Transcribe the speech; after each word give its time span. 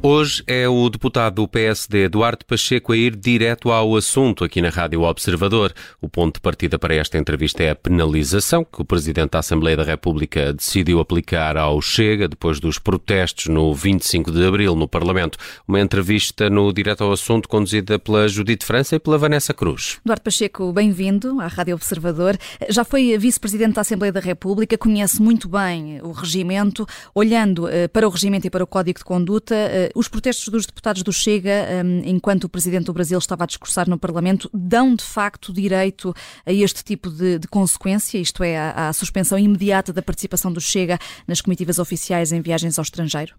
Hoje 0.00 0.44
é 0.46 0.68
o 0.68 0.88
deputado 0.88 1.34
do 1.34 1.48
PSD 1.48 2.04
Eduardo 2.04 2.44
Pacheco 2.44 2.92
a 2.92 2.96
ir 2.96 3.16
direto 3.16 3.72
ao 3.72 3.96
assunto 3.96 4.44
aqui 4.44 4.62
na 4.62 4.68
Rádio 4.68 5.02
Observador. 5.02 5.72
O 6.00 6.08
ponto 6.08 6.36
de 6.36 6.40
partida 6.40 6.78
para 6.78 6.94
esta 6.94 7.18
entrevista 7.18 7.64
é 7.64 7.70
a 7.70 7.74
penalização 7.74 8.64
que 8.64 8.80
o 8.80 8.84
Presidente 8.84 9.32
da 9.32 9.40
Assembleia 9.40 9.76
da 9.76 9.82
República 9.82 10.52
decidiu 10.52 11.00
aplicar 11.00 11.56
ao 11.56 11.82
Chega 11.82 12.28
depois 12.28 12.60
dos 12.60 12.78
protestos 12.78 13.46
no 13.46 13.74
25 13.74 14.30
de 14.30 14.46
Abril 14.46 14.76
no 14.76 14.86
Parlamento. 14.86 15.36
Uma 15.66 15.80
entrevista 15.80 16.48
no 16.48 16.72
Direto 16.72 17.02
ao 17.02 17.10
Assunto 17.10 17.48
conduzida 17.48 17.98
pela 17.98 18.28
Judite 18.28 18.64
França 18.64 18.94
e 18.94 19.00
pela 19.00 19.18
Vanessa 19.18 19.52
Cruz. 19.52 19.98
Eduardo 20.04 20.22
Pacheco, 20.22 20.72
bem-vindo 20.72 21.40
à 21.40 21.48
Rádio 21.48 21.74
Observador. 21.74 22.38
Já 22.68 22.84
foi 22.84 23.18
Vice-Presidente 23.18 23.74
da 23.74 23.80
Assembleia 23.80 24.12
da 24.12 24.20
República, 24.20 24.78
conhece 24.78 25.20
muito 25.20 25.48
bem 25.48 26.00
o 26.02 26.12
regimento. 26.12 26.86
Olhando 27.12 27.68
eh, 27.68 27.88
para 27.88 28.06
o 28.06 28.10
regimento 28.10 28.46
e 28.46 28.50
para 28.50 28.62
o 28.62 28.66
Código 28.66 29.00
de 29.00 29.04
Conduta, 29.04 29.56
eh, 29.56 29.87
os 29.94 30.08
protestos 30.08 30.48
dos 30.48 30.66
deputados 30.66 31.02
do 31.02 31.12
Chega, 31.12 31.66
hum, 31.84 32.02
enquanto 32.04 32.44
o 32.44 32.48
Presidente 32.48 32.86
do 32.86 32.92
Brasil 32.92 33.18
estava 33.18 33.44
a 33.44 33.46
discursar 33.46 33.88
no 33.88 33.98
Parlamento, 33.98 34.50
dão 34.52 34.94
de 34.94 35.04
facto 35.04 35.52
direito 35.52 36.12
a 36.46 36.52
este 36.52 36.84
tipo 36.84 37.10
de, 37.10 37.38
de 37.38 37.48
consequência, 37.48 38.18
isto 38.18 38.42
é, 38.42 38.56
à, 38.56 38.88
à 38.88 38.92
suspensão 38.92 39.38
imediata 39.38 39.92
da 39.92 40.02
participação 40.02 40.52
do 40.52 40.60
Chega 40.60 40.98
nas 41.26 41.40
comitivas 41.40 41.78
oficiais 41.78 42.32
em 42.32 42.40
viagens 42.40 42.78
ao 42.78 42.82
estrangeiro? 42.82 43.34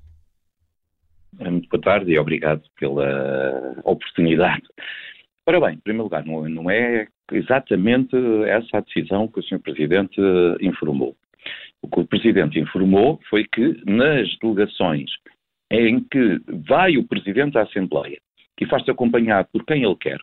Muito 1.39 1.69
boa 1.69 1.81
tarde 1.81 2.11
e 2.11 2.19
obrigado 2.19 2.63
pela 2.77 3.75
oportunidade. 3.83 4.63
Ora 5.45 5.59
bem, 5.61 5.75
em 5.75 5.79
primeiro 5.79 6.03
lugar, 6.03 6.25
não, 6.25 6.47
não 6.49 6.69
é 6.69 7.07
exatamente 7.31 8.15
essa 8.47 8.77
a 8.77 8.81
decisão 8.81 9.27
que 9.27 9.39
o 9.39 9.43
Sr. 9.43 9.59
Presidente 9.59 10.19
informou. 10.61 11.15
O 11.81 11.87
que 11.87 12.01
o 12.01 12.05
Presidente 12.05 12.59
informou 12.59 13.19
foi 13.29 13.45
que 13.45 13.81
nas 13.85 14.27
delegações 14.39 15.09
em 15.71 15.99
que 16.01 16.41
vai 16.67 16.97
o 16.97 17.07
Presidente 17.07 17.53
da 17.53 17.63
Assembleia 17.63 18.19
e 18.59 18.65
faz-se 18.65 18.91
acompanhar 18.91 19.45
por 19.45 19.65
quem 19.65 19.83
ele 19.83 19.95
quer. 19.95 20.19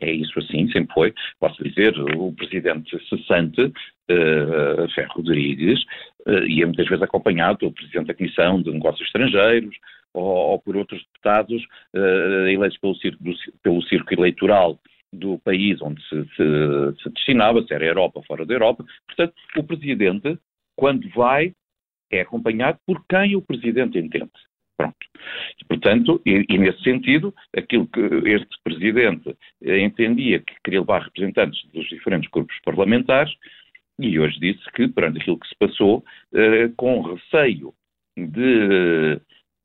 É 0.00 0.10
isso 0.10 0.36
assim, 0.40 0.68
sempre 0.72 0.92
foi. 0.92 1.14
Posso 1.38 1.62
dizer, 1.62 1.94
o 2.16 2.32
Presidente 2.32 2.98
cessante, 3.08 3.62
uh, 3.62 4.88
Ferro 4.94 5.12
Rodrigues, 5.14 5.80
uh, 6.26 6.44
ia 6.46 6.66
muitas 6.66 6.88
vezes 6.88 7.02
acompanhado 7.02 7.58
pelo 7.58 7.72
Presidente 7.72 8.08
da 8.08 8.14
Comissão 8.14 8.60
de 8.60 8.72
Negócios 8.72 9.06
Estrangeiros 9.06 9.76
ou, 10.12 10.24
ou 10.24 10.58
por 10.58 10.76
outros 10.76 11.00
deputados 11.04 11.62
uh, 11.94 12.48
eleitos 12.48 12.78
pelo 12.78 12.96
circo, 12.96 13.22
do, 13.22 13.32
pelo 13.62 13.82
circo 13.82 14.12
eleitoral 14.12 14.78
do 15.12 15.38
país 15.38 15.80
onde 15.80 16.02
se, 16.08 16.24
se, 16.34 17.02
se, 17.02 17.10
destinava, 17.10 17.62
se 17.62 17.72
era 17.72 17.84
Europa 17.84 18.22
fora 18.26 18.44
da 18.44 18.54
Europa. 18.54 18.84
Portanto, 19.06 19.34
o 19.56 19.62
Presidente, 19.62 20.36
quando 20.74 21.08
vai, 21.10 21.54
é 22.12 22.20
acompanhado 22.20 22.78
por 22.86 23.04
quem 23.08 23.34
o 23.34 23.42
Presidente 23.42 23.98
entende. 23.98 24.30
Pronto. 24.76 24.96
Portanto, 25.68 26.20
e, 26.26 26.44
e, 26.48 26.58
nesse 26.58 26.82
sentido, 26.82 27.34
aquilo 27.56 27.86
que 27.86 28.00
este 28.00 28.56
Presidente 28.62 29.36
entendia 29.62 30.40
que 30.40 30.54
queria 30.64 30.80
levar 30.80 31.02
representantes 31.02 31.60
dos 31.72 31.88
diferentes 31.88 32.30
grupos 32.30 32.56
parlamentares, 32.64 33.32
e 33.98 34.18
hoje 34.18 34.38
disse 34.40 34.64
que, 34.74 34.88
perante 34.88 35.20
aquilo 35.20 35.38
que 35.38 35.48
se 35.48 35.54
passou, 35.56 36.04
eh, 36.34 36.70
com 36.76 37.02
receio 37.02 37.72
de, 38.16 39.20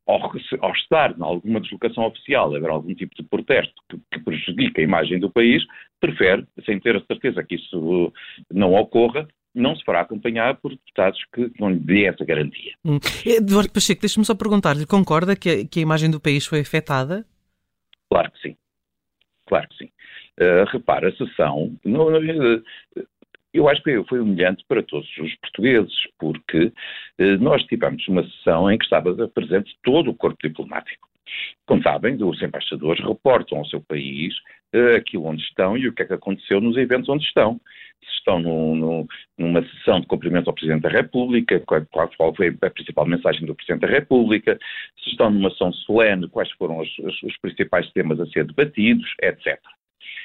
ao, 0.06 0.32
ao, 0.62 0.74
estar 0.74 1.18
em 1.18 1.24
alguma 1.24 1.60
deslocação 1.60 2.06
oficial, 2.06 2.56
haver 2.56 2.70
algum 2.70 2.94
tipo 2.94 3.16
de 3.16 3.28
protesto 3.28 3.74
que, 3.90 3.98
que 4.12 4.24
prejudique 4.24 4.80
a 4.80 4.84
imagem 4.84 5.20
do 5.20 5.32
país, 5.32 5.64
prefere, 6.00 6.46
sem 6.66 6.80
ter 6.80 6.96
a 6.96 7.06
certeza 7.06 7.44
que 7.44 7.56
isso 7.56 8.14
não 8.52 8.74
ocorra, 8.74 9.28
não 9.58 9.76
se 9.76 9.84
fará 9.84 10.02
acompanhar 10.02 10.56
por 10.58 10.72
deputados 10.72 11.20
que 11.34 11.52
não 11.60 11.70
lhe 11.70 11.80
dê 11.80 12.06
essa 12.06 12.24
garantia. 12.24 12.74
Hum. 12.86 13.00
Eduardo 13.26 13.72
Pacheco, 13.72 14.02
deixe-me 14.02 14.26
só 14.26 14.36
perguntar-lhe, 14.36 14.86
concorda 14.86 15.36
que 15.36 15.50
a, 15.50 15.68
que 15.68 15.80
a, 15.80 15.82
imagem 15.82 16.10
do 16.10 16.20
país 16.20 16.46
foi 16.46 16.62
afetada? 16.62 17.26
Claro 18.10 18.32
que 18.32 18.42
sim. 18.42 18.58
Claro 19.48 19.68
que 19.70 19.78
sim. 19.78 19.90
Uh, 20.40 20.66
repara, 20.72 21.10
a 21.10 21.16
sessão, 21.16 21.76
não, 21.84 22.12
não, 22.12 22.20
uh, 22.20 22.64
eu 23.54 23.68
acho 23.68 23.82
que 23.82 24.04
foi 24.04 24.20
humilhante 24.20 24.64
para 24.68 24.84
todos 24.84 25.10
os 25.18 25.36
portugueses, 25.36 25.96
porque 26.20 26.72
uh, 27.20 27.38
nós 27.40 27.64
tivemos 27.64 28.08
uma 28.08 28.24
sessão 28.24 28.70
em 28.70 28.78
que 28.78 28.86
estava 28.86 29.28
presente 29.30 29.76
todo 29.84 30.12
o 30.12 30.16
corpo 30.16 30.38
diplomático. 30.44 31.08
Como 31.66 31.82
sabem, 31.82 32.22
os 32.24 32.42
embaixadores 32.42 33.04
reportam 33.04 33.58
ao 33.58 33.66
seu 33.66 33.82
país 33.82 34.34
aquilo 34.96 35.26
onde 35.26 35.42
estão 35.44 35.78
e 35.78 35.88
o 35.88 35.94
que 35.94 36.04
é 36.04 36.06
que 36.06 36.14
aconteceu 36.14 36.60
nos 36.60 36.78
eventos 36.78 37.10
onde 37.10 37.24
estão. 37.24 37.60
Se 38.04 38.12
estão 38.20 38.40
no, 38.40 38.76
no, 38.76 39.08
numa 39.38 39.64
sessão 39.64 40.00
de 40.00 40.08
cumprimento 40.08 40.48
ao 40.48 40.54
Presidente 40.54 40.84
da 40.84 40.90
República, 40.90 41.60
qual, 41.62 42.10
qual, 42.16 42.36
foi 42.36 42.56
a 42.62 42.70
principal 42.70 43.06
mensagem 43.06 43.46
do 43.46 43.56
Presidente 43.56 43.82
da 43.82 43.88
República, 43.88 44.58
se 45.04 45.10
estão 45.10 45.30
numa 45.30 45.50
sessão 45.52 45.74
solene, 45.74 46.30
quais 46.30 46.52
foram 46.52 46.80
os, 46.80 47.00
os, 47.00 47.24
os 47.24 47.38
principais 47.38 47.92
temas 47.92 48.20
a 48.20 48.26
ser 48.28 48.46
debatidos, 48.46 49.08
etc. 49.22 49.60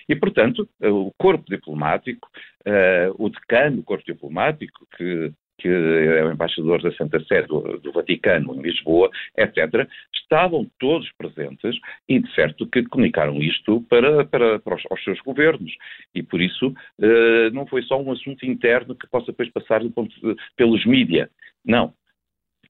E, 0.08 0.16
portanto, 0.16 0.68
o 0.80 1.12
corpo 1.16 1.44
diplomático, 1.48 2.28
uh, 2.66 3.14
o 3.24 3.28
decano 3.28 3.76
do 3.76 3.82
corpo 3.82 4.04
diplomático, 4.04 4.86
que 4.96 5.32
que 5.62 5.68
é 5.68 6.24
o 6.24 6.32
embaixador 6.32 6.82
da 6.82 6.90
Santa 6.92 7.22
Sé 7.24 7.42
do, 7.42 7.78
do, 7.78 7.92
Vaticano 7.92 8.56
em 8.56 8.62
Lisboa, 8.62 9.08
etc., 9.38 9.88
estavam 10.12 10.68
todos 10.80 11.08
presentes 11.12 11.78
e, 12.08 12.18
de 12.18 12.34
certo, 12.34 12.66
que 12.66 12.82
comunicaram 12.82 13.40
isto 13.40 13.80
para, 13.82 14.24
para, 14.24 14.58
para 14.58 14.74
os, 14.74 14.82
aos 14.90 15.02
seus 15.04 15.20
governos. 15.20 15.72
E, 16.12 16.22
por 16.22 16.40
isso, 16.40 16.74
eh, 17.00 17.50
não 17.50 17.64
foi 17.66 17.82
só 17.82 18.00
um 18.00 18.10
assunto 18.10 18.44
interno 18.44 18.96
que 18.96 19.08
possa 19.08 19.26
depois 19.26 19.50
passar 19.50 19.80
de, 19.80 19.92
pelos 20.56 20.84
mídia. 20.84 21.30
Não. 21.64 21.92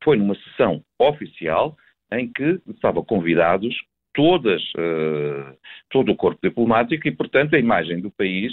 Foi 0.05 0.19
numa 0.19 0.35
sessão 0.35 0.85
oficial 0.99 1.77
em 2.13 2.31
que 2.31 2.61
estavam 2.69 3.03
convidados 3.03 3.75
todas, 4.15 4.63
uh, 4.75 5.57
todo 5.91 6.13
o 6.13 6.17
corpo 6.17 6.39
diplomático 6.43 7.09
e, 7.09 7.13
portanto, 7.13 7.55
a 7.55 7.59
imagem 7.59 8.01
do 8.01 8.11
país, 8.11 8.53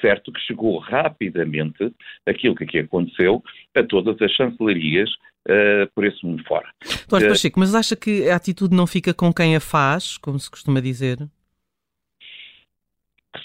certo 0.00 0.32
que 0.32 0.40
chegou 0.40 0.78
rapidamente 0.78 1.92
aquilo 2.26 2.54
que 2.54 2.64
aqui 2.64 2.78
aconteceu 2.78 3.42
a 3.74 3.82
todas 3.82 4.20
as 4.20 4.32
chancelarias 4.32 5.10
uh, 5.48 5.90
por 5.94 6.04
esse 6.04 6.24
mundo 6.24 6.42
fora. 6.44 6.68
Doutor 7.08 7.26
uh, 7.26 7.28
Pacheco, 7.30 7.60
mas 7.60 7.74
acha 7.74 7.96
que 7.96 8.28
a 8.28 8.36
atitude 8.36 8.74
não 8.74 8.86
fica 8.86 9.14
com 9.14 9.32
quem 9.32 9.56
a 9.56 9.60
faz, 9.60 10.16
como 10.18 10.38
se 10.38 10.50
costuma 10.50 10.80
dizer? 10.80 11.18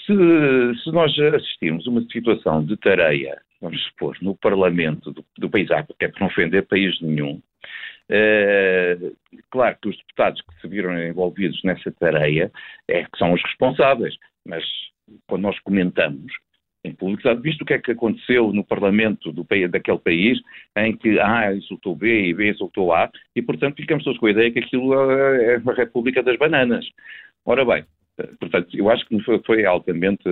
Se, 0.06 0.82
se 0.82 0.90
nós 0.90 1.16
assistirmos 1.18 1.86
a 1.86 1.90
uma 1.90 2.02
situação 2.10 2.64
de 2.64 2.76
tareia, 2.76 3.40
vamos 3.60 3.82
supor, 3.84 4.16
no 4.20 4.34
Parlamento 4.36 5.12
do, 5.12 5.24
do 5.38 5.50
país 5.50 5.70
África, 5.70 5.94
que 5.98 6.04
é 6.06 6.08
para 6.08 6.20
não 6.20 6.28
ofender 6.28 6.66
país 6.66 7.00
nenhum, 7.00 7.40
Uh, 8.10 9.16
claro 9.50 9.76
que 9.80 9.88
os 9.88 9.96
deputados 9.96 10.42
que 10.42 10.60
se 10.60 10.68
viram 10.68 10.98
envolvidos 11.02 11.62
nessa 11.62 11.90
tarefa 11.92 12.52
é 12.88 13.04
que 13.04 13.18
são 13.18 13.32
os 13.32 13.42
responsáveis, 13.42 14.14
mas 14.44 14.62
quando 15.26 15.42
nós 15.42 15.58
comentamos 15.60 16.32
em 16.84 16.92
público, 16.94 17.22
visto 17.36 17.62
o 17.62 17.64
que 17.64 17.74
é 17.74 17.78
que 17.78 17.92
aconteceu 17.92 18.52
no 18.52 18.64
Parlamento 18.64 19.32
do, 19.32 19.46
daquele 19.70 19.98
país, 19.98 20.40
em 20.76 20.96
que 20.96 21.18
A 21.20 21.54
insultou 21.54 21.94
B 21.94 22.26
e 22.26 22.34
B 22.34 22.50
insultou 22.50 22.92
A, 22.92 23.08
e 23.36 23.42
portanto 23.42 23.76
ficamos 23.76 24.02
todos 24.02 24.18
com 24.18 24.26
a 24.26 24.30
ideia 24.32 24.50
que 24.50 24.58
aquilo 24.58 24.92
é 24.92 25.58
uma 25.58 25.74
República 25.74 26.22
das 26.22 26.36
Bananas. 26.36 26.84
Ora 27.44 27.64
bem, 27.64 27.84
Portanto, 28.38 28.68
eu 28.76 28.90
acho 28.90 29.06
que 29.06 29.18
foi, 29.44 29.64
altamente 29.64 30.22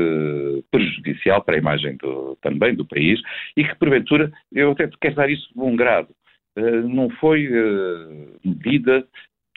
prejudicial 0.70 1.42
para 1.42 1.54
a 1.54 1.58
imagem 1.58 1.96
do, 1.96 2.36
também 2.42 2.74
do 2.74 2.84
país 2.84 3.20
e 3.56 3.64
que, 3.64 3.74
porventura, 3.76 4.30
eu 4.52 4.72
até 4.72 4.88
quero 5.00 5.14
dar 5.14 5.30
isso 5.30 5.48
de 5.48 5.54
bom 5.54 5.74
grado. 5.74 6.08
Eh, 6.56 6.82
não 6.82 7.08
foi 7.10 7.46
eh, 7.46 8.38
medida 8.44 9.06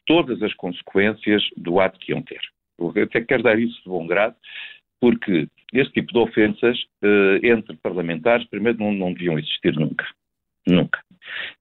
todas 0.06 0.42
as 0.42 0.54
consequências 0.54 1.44
do 1.58 1.80
ato 1.80 2.00
que 2.00 2.12
iam 2.12 2.22
ter. 2.22 2.40
Eu 2.80 2.94
até 3.04 3.22
quero 3.22 3.44
dar 3.44 3.60
isso 3.60 3.82
de 3.84 3.90
bom 3.90 4.08
grado, 4.08 4.36
porque 5.04 5.50
esse 5.74 5.92
tipo 5.92 6.14
de 6.14 6.18
ofensas 6.18 6.80
eh, 7.02 7.40
entre 7.44 7.76
parlamentares, 7.84 8.48
primeiro, 8.48 8.80
não, 8.80 8.94
não 8.94 9.12
deviam 9.12 9.38
existir 9.38 9.76
nunca. 9.76 10.06
Nunca. 10.66 10.98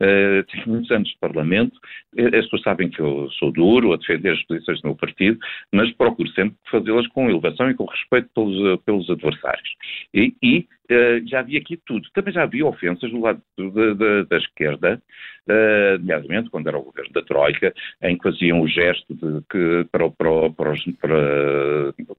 Uh, 0.00 0.44
tenho 0.44 0.68
muitos 0.68 0.90
anos 0.92 1.08
de 1.08 1.18
Parlamento, 1.18 1.76
as 2.16 2.44
pessoas 2.44 2.62
sabem 2.62 2.88
que 2.88 3.00
eu 3.00 3.28
sou 3.32 3.50
duro 3.50 3.92
a 3.92 3.96
defender 3.96 4.32
as 4.32 4.42
posições 4.44 4.80
do 4.80 4.88
meu 4.88 4.96
partido, 4.96 5.40
mas 5.72 5.92
procuro 5.94 6.28
sempre 6.30 6.56
fazê-las 6.70 7.08
com 7.08 7.28
elevação 7.28 7.68
e 7.68 7.74
com 7.74 7.84
respeito 7.84 8.28
pelos, 8.32 8.80
pelos 8.82 9.10
adversários. 9.10 9.70
E, 10.14 10.32
e 10.40 10.68
uh, 10.92 11.26
já 11.26 11.40
havia 11.40 11.58
aqui 11.58 11.76
tudo. 11.76 12.08
Também 12.14 12.32
já 12.32 12.42
havia 12.42 12.66
ofensas 12.66 13.10
do 13.10 13.20
lado 13.20 13.40
da, 13.58 13.94
da, 13.94 14.22
da 14.24 14.36
esquerda, 14.36 15.02
uh, 15.48 15.98
nomeadamente 15.98 16.50
quando 16.50 16.68
era 16.68 16.78
o 16.78 16.82
governo 16.82 17.12
da 17.12 17.22
Troika, 17.22 17.74
em 18.02 18.16
que 18.16 18.22
faziam 18.22 18.60
o 18.60 18.68
gesto 18.68 19.14
de, 19.14 19.42
que, 19.50 19.86
para, 19.90 20.10
para, 20.10 20.50
para, 20.50 20.72
os, 20.72 20.84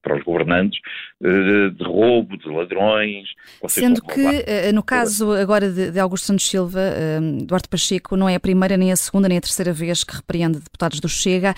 para, 0.01 0.15
os 0.17 0.23
governantes 0.23 0.79
uh, 1.21 1.71
de 1.71 1.83
roubo, 1.83 2.37
de 2.37 2.49
ladrões. 2.49 3.29
Sendo 3.67 4.01
que, 4.01 4.71
no 4.73 4.83
caso 4.83 5.31
agora 5.31 5.69
de, 5.71 5.91
de 5.91 5.99
Augusto 5.99 6.25
Santos 6.25 6.49
Silva, 6.49 6.81
Duarte 7.45 7.69
Pacheco 7.69 8.15
não 8.15 8.27
é 8.27 8.35
a 8.35 8.39
primeira, 8.39 8.77
nem 8.77 8.91
a 8.91 8.95
segunda, 8.95 9.27
nem 9.27 9.37
a 9.37 9.41
terceira 9.41 9.71
vez 9.71 10.03
que 10.03 10.15
repreende 10.15 10.59
deputados 10.59 10.99
do 10.99 11.07
Chega, 11.07 11.53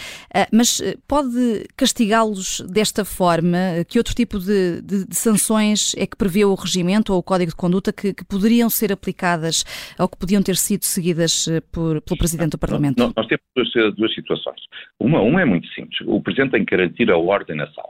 mas 0.51 0.81
pode 1.07 1.65
castigá-los 1.75 2.61
desta 2.61 3.03
forma? 3.03 3.57
Que 3.87 3.97
outro 3.97 4.13
tipo 4.13 4.39
de, 4.39 4.81
de, 4.81 5.05
de 5.05 5.15
sanções 5.15 5.93
é 5.97 6.05
que 6.05 6.15
prevê 6.15 6.45
o 6.45 6.53
regimento? 6.53 7.04
Ou 7.13 7.19
o 7.19 7.23
código 7.23 7.51
de 7.51 7.55
conduta 7.55 7.91
que, 7.91 8.13
que, 8.13 8.25
poderiam 8.25 8.69
ser 8.69 8.91
aplicadas 8.91 9.63
ou 9.99 10.07
que 10.07 10.17
podiam 10.17 10.41
ter 10.41 10.55
sido 10.55 10.83
seguidas 10.83 11.47
por, 11.71 12.01
pelo 12.01 12.17
Presidente 12.17 12.51
do 12.51 12.57
Parlamento? 12.57 12.97
Não, 12.97 13.13
nós 13.15 13.27
temos 13.27 13.43
duas, 13.55 13.95
duas 13.95 14.13
situações. 14.13 14.61
Uma, 14.99 15.21
uma 15.21 15.41
é 15.41 15.45
muito 15.45 15.67
simples. 15.69 15.99
O 16.05 16.21
Presidente 16.21 16.51
tem 16.51 16.65
que 16.65 16.75
garantir 16.75 17.11
a 17.11 17.17
ordem 17.17 17.55
na 17.55 17.67
sala. 17.71 17.89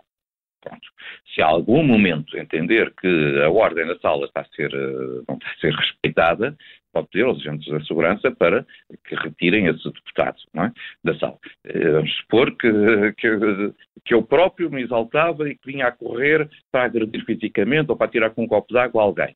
Pronto. 0.66 0.88
Se 1.34 1.42
a 1.42 1.46
algum 1.46 1.84
momento 1.84 2.38
entender 2.38 2.92
que 3.00 3.42
a 3.44 3.50
ordem 3.50 3.86
na 3.86 3.98
sala 4.00 4.26
está 4.26 4.42
a 4.42 4.56
ser, 4.56 4.74
eh, 4.74 5.24
não 5.28 5.36
está 5.36 5.48
a 5.48 5.60
ser 5.60 5.74
respeitada, 5.74 6.58
pode 6.96 7.10
pedir 7.10 7.26
aos 7.26 7.40
agentes 7.40 7.70
da 7.70 7.82
segurança 7.82 8.32
para 8.32 8.66
que 9.06 9.16
retirem 9.16 9.68
esse 9.68 9.84
deputado 9.84 10.38
é? 10.56 10.72
da 11.04 11.20
sala. 11.20 11.38
Eh, 11.66 11.92
vamos 11.92 12.16
supor 12.20 12.56
que, 12.56 12.72
que, 13.18 13.74
que, 14.06 14.14
eu 14.14 14.24
próprio 14.24 14.72
me 14.72 14.82
exaltava 14.82 15.50
e 15.50 15.56
que 15.56 15.72
vinha 15.72 15.88
a 15.88 15.92
correr 15.92 16.50
para 16.72 16.86
agredir 16.86 17.26
fisicamente 17.26 17.92
ou 17.92 17.98
para 17.98 18.10
tirar 18.10 18.30
com 18.30 18.44
um 18.44 18.48
copo 18.48 18.72
de 18.72 18.80
água 18.80 19.02
a 19.02 19.06
alguém. 19.06 19.36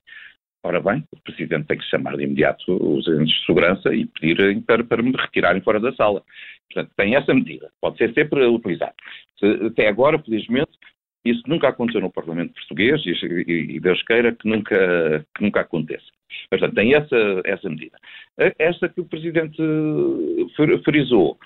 Ora 0.63 0.79
bem, 0.79 1.03
o 1.11 1.21
Presidente 1.21 1.67
tem 1.67 1.77
que 1.77 1.85
chamar 1.85 2.15
de 2.15 2.23
imediato 2.23 2.63
os 2.71 3.07
agentes 3.07 3.37
de 3.39 3.45
segurança 3.45 3.93
e 3.93 4.05
pedir 4.05 4.61
para, 4.63 4.83
para 4.83 5.03
me 5.03 5.11
retirarem 5.11 5.61
fora 5.61 5.79
da 5.81 5.93
sala. 5.93 6.23
Portanto, 6.71 6.93
tem 6.95 7.15
essa 7.15 7.33
medida. 7.33 7.69
Pode 7.81 7.97
ser 7.97 8.13
sempre 8.13 8.45
utilizado. 8.45 8.93
Até 9.67 9.87
agora, 9.87 10.19
felizmente, 10.19 10.71
isso 11.25 11.41
nunca 11.47 11.67
aconteceu 11.69 12.01
no 12.01 12.11
Parlamento 12.11 12.53
Português 12.53 13.01
e, 13.05 13.75
e 13.75 13.79
Deus 13.79 14.01
queira 14.03 14.33
que 14.33 14.47
nunca, 14.47 15.25
que 15.35 15.43
nunca 15.43 15.61
aconteça. 15.61 16.05
Portanto, 16.49 16.75
tem 16.75 16.93
essa, 16.93 17.41
essa 17.43 17.69
medida. 17.69 17.97
Esta 18.57 18.87
que 18.87 19.01
o 19.01 19.05
Presidente 19.05 19.61
frisou 20.83 21.37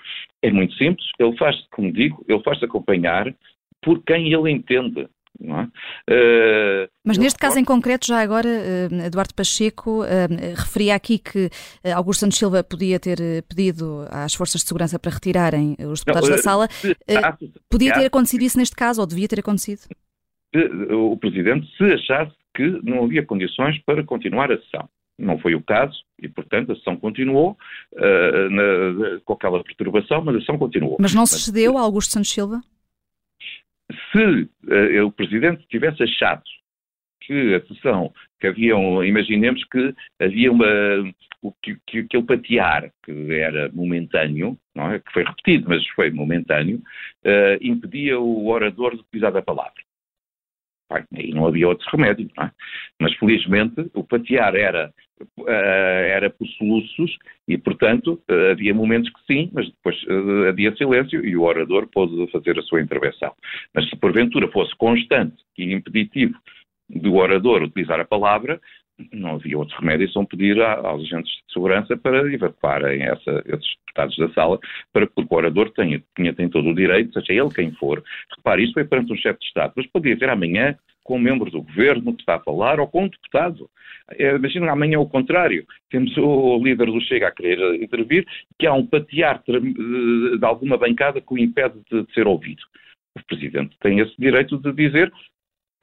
é 0.42 0.50
muito 0.50 0.74
simples, 0.74 1.06
ele 1.18 1.36
faz, 1.36 1.56
como 1.70 1.92
digo, 1.92 2.24
ele 2.28 2.42
faz-se 2.42 2.64
acompanhar 2.64 3.34
por 3.82 4.02
quem 4.04 4.32
ele 4.32 4.50
entende. 4.50 5.08
É? 5.42 6.84
Uh, 6.84 6.88
Mas 7.04 7.18
neste 7.18 7.38
caso 7.38 7.58
em 7.58 7.64
concreto, 7.64 8.06
já 8.06 8.20
agora, 8.20 8.48
uh, 8.48 9.06
Eduardo 9.06 9.34
Pacheco 9.34 10.02
uh, 10.02 10.06
referia 10.56 10.94
aqui 10.94 11.18
que 11.18 11.50
Augusto 11.94 12.20
Santos 12.20 12.38
Silva 12.38 12.62
podia 12.62 13.00
ter 13.00 13.18
pedido 13.48 14.06
às 14.10 14.34
forças 14.34 14.60
de 14.60 14.68
segurança 14.68 14.98
para 14.98 15.12
retirarem 15.12 15.76
os 15.80 16.00
deputados 16.00 16.28
não, 16.28 16.36
da 16.36 16.42
sala. 16.42 16.68
podia 17.68 17.92
ter 17.92 18.06
acontecido 18.06 18.42
isso 18.42 18.58
neste 18.58 18.76
caso, 18.76 19.00
ou 19.00 19.06
devia 19.06 19.28
ter 19.28 19.40
acontecido? 19.40 19.80
O 20.90 21.16
Presidente, 21.16 21.66
se 21.76 21.84
achasse 21.84 22.32
que 22.54 22.80
não 22.84 23.04
havia 23.04 23.26
condições 23.26 23.76
para 23.84 24.04
continuar 24.04 24.52
a 24.52 24.58
sessão. 24.58 24.88
Não 25.18 25.38
foi 25.38 25.54
o 25.54 25.62
caso 25.62 25.94
e, 26.20 26.28
portanto, 26.28 26.72
a 26.72 26.76
sessão 26.76 26.96
continuou 26.96 27.56
na, 27.94 29.20
com 29.24 29.32
aquela 29.32 29.62
perturbação, 29.62 30.22
mas 30.24 30.36
a 30.36 30.40
sessão 30.40 30.58
continuou. 30.58 30.96
Mas 31.00 31.12
não 31.12 31.26
se 31.26 31.40
cedeu 31.40 31.76
a 31.76 31.80
Augusto 31.80 32.12
Santos 32.12 32.30
Silva? 32.30 32.60
Se 34.12 34.48
uh, 34.98 35.06
o 35.06 35.12
Presidente 35.12 35.66
tivesse 35.68 36.02
achado 36.02 36.42
que 37.20 37.54
a 37.54 37.66
sessão, 37.66 38.12
que 38.38 38.46
haviam, 38.46 39.02
imaginemos 39.02 39.64
que 39.64 39.94
havia 40.20 40.52
uma, 40.52 40.66
que, 41.62 41.76
que, 41.86 41.98
aquele 42.00 42.22
patear 42.22 42.90
que 43.02 43.32
era 43.32 43.70
momentâneo, 43.72 44.58
não 44.74 44.92
é? 44.92 44.98
que 44.98 45.12
foi 45.12 45.24
repetido, 45.24 45.68
mas 45.68 45.86
foi 45.88 46.10
momentâneo, 46.10 46.78
uh, 46.78 47.58
impedia 47.60 48.18
o 48.18 48.48
orador 48.48 48.94
de 48.94 49.00
utilizar 49.00 49.36
a 49.36 49.42
palavra. 49.42 49.72
Aí 51.14 51.30
não 51.32 51.46
havia 51.46 51.68
outro 51.68 51.86
remédio, 51.90 52.30
é? 52.40 52.50
Mas 53.00 53.14
felizmente 53.14 53.90
o 53.94 54.04
patear 54.04 54.54
era, 54.54 54.92
uh, 55.38 55.48
era 55.48 56.30
por 56.30 56.46
soluços 56.48 57.16
e, 57.48 57.58
portanto, 57.58 58.20
uh, 58.30 58.52
havia 58.52 58.74
momentos 58.74 59.10
que 59.10 59.32
sim, 59.32 59.50
mas 59.52 59.66
depois 59.66 60.02
uh, 60.04 60.48
havia 60.48 60.74
silêncio 60.76 61.24
e 61.24 61.36
o 61.36 61.42
orador 61.42 61.88
pôde 61.92 62.30
fazer 62.30 62.58
a 62.58 62.62
sua 62.62 62.80
intervenção. 62.80 63.32
Mas 63.74 63.88
se 63.88 63.96
porventura 63.96 64.48
fosse 64.48 64.74
constante 64.76 65.36
e 65.58 65.72
impeditivo 65.72 66.34
do 66.88 67.14
orador 67.14 67.62
utilizar 67.62 67.98
a 67.98 68.04
palavra, 68.04 68.60
não 69.12 69.34
havia 69.34 69.58
outro 69.58 69.76
remédio 69.80 70.10
senão 70.10 70.24
pedir 70.24 70.60
aos 70.60 71.02
agentes 71.02 71.32
de 71.32 71.52
segurança 71.52 71.96
para 71.96 72.32
evacuarem 72.32 73.02
essa, 73.02 73.42
esses 73.46 73.76
deputados 73.86 74.16
da 74.16 74.28
sala, 74.30 74.58
para 74.92 75.06
que 75.06 75.12
o 75.16 75.26
orador 75.30 75.70
tenha, 75.70 76.02
tenha, 76.14 76.32
tem 76.32 76.48
todo 76.48 76.68
o 76.68 76.74
direito, 76.74 77.12
seja 77.12 77.32
ele 77.32 77.54
quem 77.54 77.72
for. 77.72 78.02
Repare, 78.36 78.64
isto 78.64 78.74
foi 78.74 78.84
perante 78.84 79.12
um 79.12 79.16
chefe 79.16 79.40
de 79.40 79.46
Estado, 79.46 79.72
mas 79.76 79.86
podia 79.86 80.16
ser 80.16 80.28
amanhã 80.28 80.76
com 81.02 81.16
um 81.16 81.20
membro 81.20 81.50
do 81.50 81.62
governo 81.62 82.14
que 82.14 82.22
está 82.22 82.36
a 82.36 82.40
falar 82.40 82.80
ou 82.80 82.88
com 82.88 83.04
um 83.04 83.08
deputado. 83.08 83.68
É, 84.12 84.34
imagina 84.34 84.72
amanhã 84.72 84.98
o 84.98 85.08
contrário. 85.08 85.66
Temos 85.90 86.16
o 86.16 86.58
líder 86.62 86.86
do 86.86 87.00
Chega 87.02 87.28
a 87.28 87.32
querer 87.32 87.82
intervir, 87.82 88.26
que 88.58 88.66
há 88.66 88.72
um 88.72 88.86
patear 88.86 89.42
de 89.46 90.44
alguma 90.44 90.78
bancada 90.78 91.20
que 91.20 91.34
o 91.34 91.38
impede 91.38 91.78
de 91.90 92.06
ser 92.14 92.26
ouvido. 92.26 92.62
O 93.16 93.24
Presidente 93.26 93.76
tem 93.80 94.00
esse 94.00 94.14
direito 94.18 94.58
de 94.58 94.72
dizer 94.72 95.12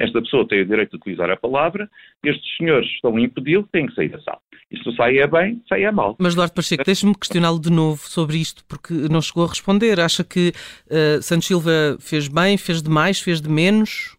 esta 0.02 0.22
pessoa 0.22 0.48
tem 0.48 0.62
o 0.62 0.66
direito 0.66 0.92
de 0.92 0.98
utilizar 0.98 1.30
a 1.30 1.38
palavra, 1.38 1.90
estes 2.24 2.58
senhores 2.58 2.90
estão 2.90 3.16
a 3.16 3.22
impedi-lo, 3.22 3.68
têm 3.72 3.86
que 3.86 3.94
sair 3.94 4.10
da 4.10 4.20
sala. 4.22 4.40
Isto 4.72 4.94
sai 4.96 5.18
é 5.18 5.28
bem, 5.28 5.62
sai 5.68 5.84
é 5.84 5.92
mal. 5.92 6.16
Mas, 6.18 6.34
Eduardo 6.34 6.54
Pacheco, 6.54 6.84
deixe-me 6.84 7.14
questioná-lo 7.14 7.60
de 7.60 7.70
novo 7.70 8.08
sobre 8.08 8.38
isto, 8.38 8.64
porque 8.66 8.94
não 8.94 9.22
chegou 9.22 9.44
a 9.44 9.50
responder. 9.50 10.00
Acha 10.00 10.24
que 10.24 10.54
uh, 10.88 11.22
Santos 11.22 11.48
Silva 11.48 11.98
fez 12.00 12.28
bem, 12.28 12.58
fez 12.58 12.82
demais, 12.82 13.20
fez 13.20 13.42
de 13.42 13.50
menos? 13.50 14.18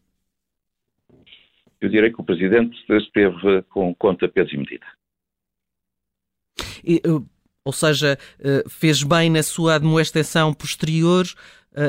Eu 1.81 1.89
direi 1.89 2.13
que 2.13 2.21
o 2.21 2.25
Presidente 2.25 2.77
esteve 2.91 3.63
com 3.71 3.95
conta, 3.95 4.29
peso 4.29 4.55
e 4.55 4.59
medida. 4.59 4.87
E, 6.85 7.01
uh, 7.07 7.27
ou 7.65 7.73
seja, 7.73 8.19
uh, 8.41 8.69
fez 8.69 9.03
bem 9.03 9.31
na 9.31 9.43
sua 9.43 9.77
admoestação 9.77 10.53
posterior, 10.53 11.25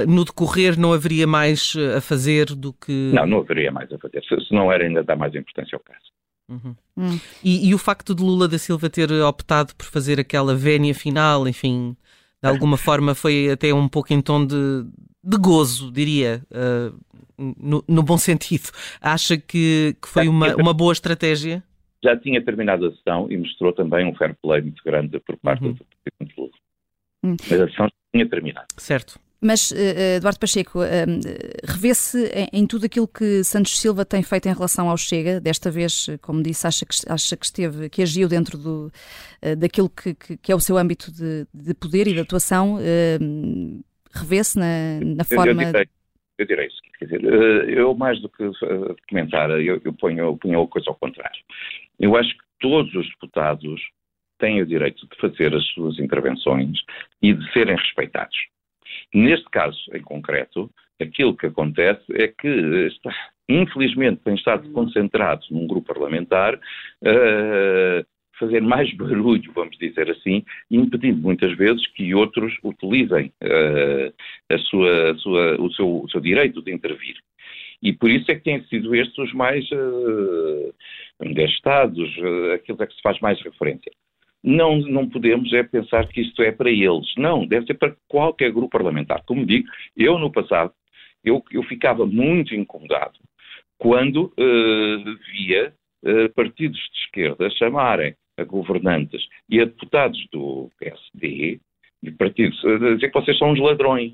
no 0.08 0.24
decorrer 0.24 0.80
não 0.80 0.94
haveria 0.94 1.28
mais 1.28 1.76
uh, 1.76 1.98
a 1.98 2.02
fazer 2.02 2.46
do 2.56 2.74
que. 2.74 3.12
Não, 3.14 3.26
não 3.26 3.40
haveria 3.40 3.72
mais 3.72 3.92
a 3.92 3.98
fazer. 3.98 4.24
Se, 4.24 4.48
se 4.48 4.54
não 4.54 4.72
era, 4.72 4.84
ainda 4.84 5.04
dá 5.04 5.16
mais 5.16 5.36
importância 5.36 5.76
ao 5.76 5.82
caso. 5.82 6.14
Uhum. 6.50 6.76
Hum. 6.98 7.20
E, 7.44 7.70
e, 7.70 7.74
o 7.74 7.78
facto 7.78 8.14
de 8.14 8.22
Lula 8.22 8.48
da 8.48 8.58
Silva 8.58 8.90
ter 8.90 9.12
optado 9.12 9.76
por 9.76 9.86
fazer 9.86 10.20
aquela 10.20 10.56
vénia 10.56 10.94
final, 10.94 11.48
enfim, 11.48 11.96
de 12.42 12.50
alguma 12.50 12.78
forma 12.78 13.16
foi 13.16 13.50
até 13.50 13.74
um 13.74 13.88
pouco 13.88 14.14
em 14.14 14.22
tom 14.22 14.46
de, 14.46 14.86
de 15.24 15.38
gozo, 15.38 15.92
diria, 15.92 16.44
uh, 16.52 17.00
no, 17.38 17.84
no, 17.88 18.04
bom 18.04 18.18
sentido. 18.18 18.70
Acha 19.02 19.38
que, 19.38 19.96
que 20.02 20.08
foi 20.08 20.28
uma, 20.28 20.56
uma 20.56 20.74
boa 20.74 20.92
estratégia? 20.92 21.64
Já 22.04 22.18
tinha 22.18 22.44
terminado 22.44 22.86
a 22.86 22.92
sessão 22.92 23.28
e 23.32 23.38
mostrou 23.38 23.72
também 23.72 24.06
um 24.06 24.14
fair 24.16 24.36
play 24.42 24.62
muito 24.62 24.84
grande 24.84 25.20
por 25.22 25.38
parte 25.38 25.64
uhum. 25.64 25.74
do 25.74 25.86
Presidente 26.04 26.38
Lula. 26.38 26.52
Hum. 27.24 27.36
Mas 27.50 27.62
a 27.62 27.68
sessão 27.70 27.86
já 27.86 27.94
tinha 28.14 28.30
terminado. 28.30 28.68
Certo. 28.78 29.18
Mas, 29.44 29.72
uh, 29.72 29.76
Eduardo 30.18 30.40
Pacheco, 30.40 30.80
uh, 30.80 30.84
revê-se 31.68 32.26
em, 32.28 32.62
em, 32.62 32.68
tudo 32.68 32.86
aquilo 32.86 33.08
que 33.08 33.44
Santos 33.44 33.78
Silva 33.78 34.06
tem 34.06 34.24
feito 34.24 34.48
em 34.48 34.54
relação 34.54 34.90
ao 34.90 34.98
Chega, 34.98 35.42
desta 35.42 35.70
vez, 35.70 36.08
como 36.22 36.42
disse, 36.42 36.66
acha 36.66 36.86
que, 36.86 36.96
acha 37.08 37.36
que 37.36 37.46
esteve, 37.46 37.90
que 37.90 38.02
agiu 38.02 38.30
dentro 38.30 38.58
do, 38.58 38.92
uh, 39.44 39.56
daquilo 39.58 39.90
que, 39.90 40.14
que, 40.14 40.38
que, 40.38 40.52
é 40.52 40.56
o 40.56 40.60
seu 40.60 40.78
âmbito 40.78 41.12
de, 41.12 41.46
de 41.54 41.74
poder 41.74 42.08
e 42.08 42.14
de 42.14 42.20
atuação, 42.22 42.78
revê-se 44.14 44.58
na, 44.58 45.00
na 45.18 45.24
forma... 45.24 45.64
Eu 45.64 45.68
direi, 45.68 45.88
eu 46.38 46.46
direi 46.46 46.68
isso. 46.68 46.82
Quer 46.98 47.06
dizer, 47.06 47.24
eu 47.70 47.94
mais 47.96 48.22
do 48.22 48.30
que 48.30 48.50
comentar, 49.10 49.50
eu, 49.52 49.82
eu 49.84 49.94
ponho, 49.94 50.20
eu 50.20 50.38
ponho 50.38 50.62
a 50.62 50.68
coisa 50.68 50.90
ao 50.90 50.96
contrário. 50.96 51.42
Eu 52.00 52.16
acho 52.16 52.30
que 52.30 52.44
todos 52.60 52.94
os 52.96 53.10
deputados 53.10 53.82
têm 54.40 54.62
o 54.62 54.66
direito 54.66 55.06
de 55.08 55.18
fazer 55.20 55.54
as 55.54 55.66
suas 55.70 56.00
intervenções 56.00 56.80
e 57.22 57.34
de 57.34 57.52
serem 57.52 57.76
respeitados. 57.76 58.38
Neste 59.14 59.48
caso 59.50 59.80
em 59.94 60.02
concreto, 60.02 60.70
aquilo 61.00 61.36
que 61.36 61.46
acontece 61.46 62.04
é 62.14 62.28
que, 62.28 62.48
está, 62.88 63.14
infelizmente, 63.48 64.22
tem 64.24 64.34
estado 64.34 64.70
concentrado 64.72 65.46
num 65.52 65.68
grupo 65.68 65.94
parlamentar 65.94 66.56
uh, 66.56 68.06
fazer 68.40 68.62
mais 68.62 68.92
barulho, 68.98 69.52
vamos 69.54 69.78
dizer 69.78 70.10
assim, 70.10 70.44
impedindo 70.70 71.22
muitas 71.22 71.56
vezes 71.56 71.86
que 71.94 72.14
outros 72.16 72.58
utilizem 72.64 73.32
uh, 73.44 74.14
a 74.50 74.58
sua, 74.58 75.12
a 75.12 75.16
sua, 75.16 75.62
o, 75.62 75.72
seu, 75.74 76.04
o, 76.04 76.10
seu, 76.10 76.20
direito 76.20 76.62
de 76.62 76.74
intervir. 76.74 77.16
E 77.82 77.94
por 77.94 78.10
isso 78.10 78.32
é 78.32 78.36
que 78.36 78.44
têm 78.44 78.64
sido 78.66 78.96
estes 78.96 79.18
os 79.18 79.34
mais 79.34 79.70
uh, 79.72 80.74
gastados, 81.34 82.10
uh, 82.18 82.54
aqueles 82.54 82.82
a 82.82 82.88
que 82.88 82.96
se 82.96 83.02
faz 83.02 83.20
mais 83.20 83.40
referência 83.42 83.92
não, 84.44 84.78
não 84.78 85.08
podemos 85.08 85.54
é 85.54 85.64
pensar 85.64 86.08
que 86.08 86.22
isto 86.22 86.42
é 86.42 86.52
para 86.52 86.70
eles. 86.70 87.14
Não, 87.18 87.46
deve 87.46 87.66
ser 87.66 87.76
para 87.76 87.96
qualquer 88.08 88.52
grupo 88.52 88.70
parlamentar. 88.70 89.24
Como 89.26 89.46
digo, 89.46 89.68
eu 89.96 90.18
no 90.18 90.32
passado, 90.32 90.74
eu, 91.24 91.42
eu 91.52 91.64
ficava 91.64 92.06
muito 92.06 92.54
incomodado 92.54 93.18
quando 93.78 94.26
uh, 94.26 95.18
via 95.32 95.74
uh, 96.04 96.30
partidos 96.36 96.80
de 96.80 97.00
esquerda 97.06 97.50
chamarem 97.52 98.16
a 98.38 98.44
governantes 98.44 99.22
e 99.50 99.62
a 99.62 99.66
deputados 99.66 100.20
do 100.32 100.70
PSD 100.80 101.60
de 102.02 102.12
partidos, 102.12 102.62
uh, 102.64 102.96
dizer 102.96 103.12
que 103.12 103.20
vocês 103.20 103.38
são 103.38 103.52
uns 103.52 103.60
ladrões 103.60 104.14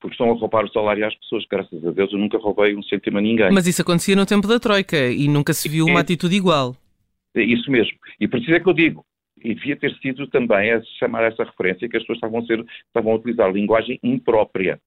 porque 0.00 0.14
estão 0.14 0.30
a 0.30 0.34
roubar 0.34 0.64
o 0.64 0.72
salário 0.72 1.06
às 1.06 1.14
pessoas. 1.16 1.44
Graças 1.50 1.84
a 1.84 1.90
Deus 1.90 2.12
eu 2.12 2.18
nunca 2.18 2.38
roubei 2.38 2.76
um 2.76 2.82
cêntimo 2.82 3.18
a 3.18 3.20
ninguém. 3.20 3.50
Mas 3.50 3.66
isso 3.66 3.82
acontecia 3.82 4.14
no 4.14 4.26
tempo 4.26 4.46
da 4.46 4.60
Troika 4.60 4.96
e 4.96 5.26
nunca 5.26 5.52
se 5.52 5.68
viu 5.68 5.86
uma 5.86 6.00
é. 6.00 6.02
atitude 6.02 6.36
igual. 6.36 6.76
É 7.34 7.42
isso 7.42 7.70
mesmo. 7.70 7.96
E 8.20 8.28
por 8.28 8.38
isso 8.38 8.52
é 8.52 8.60
que 8.60 8.68
eu 8.68 8.72
digo, 8.72 9.04
e 9.46 9.54
devia 9.54 9.76
ter 9.76 9.94
sido 9.98 10.26
também 10.26 10.72
a 10.72 10.82
chamar 10.98 11.22
essa 11.22 11.44
referência 11.44 11.88
que 11.88 11.96
as 11.96 12.02
pessoas 12.02 12.18
estavam 12.18 12.40
a, 12.40 12.46
ser, 12.46 12.66
estavam 12.88 13.12
a 13.12 13.16
utilizar 13.16 13.52
linguagem 13.52 13.98
imprópria. 14.02 14.80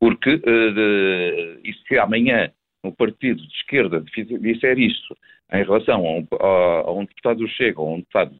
Porque 0.00 0.34
uh, 0.34 1.60
e 1.64 1.72
se 1.86 1.96
amanhã 1.96 2.50
um 2.82 2.90
partido 2.90 3.40
de 3.40 3.54
esquerda 3.54 4.04
disser 4.40 4.78
isto 4.78 5.16
em 5.52 5.62
relação 5.62 6.04
a 6.04 6.10
um, 6.10 6.26
a, 6.40 6.88
a 6.88 6.92
um 6.92 7.04
deputado 7.04 7.38
do 7.38 7.48
Chega 7.48 7.80
ou 7.80 7.88
a 7.88 7.92
um 7.92 7.98
deputado 7.98 8.34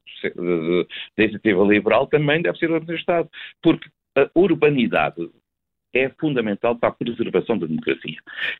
da 1.17 1.23
iniciativa 1.23 1.63
liberal, 1.63 2.07
também 2.07 2.41
deve 2.41 2.57
ser 2.57 2.71
administrado. 2.71 3.29
Porque 3.63 3.89
a 4.17 4.29
urbanidade 4.35 5.29
é 5.93 6.09
fundamental 6.19 6.75
para 6.75 6.89
a 6.89 6.91
preservação 6.91 7.57
da 7.57 7.65
democracia. 7.65 8.17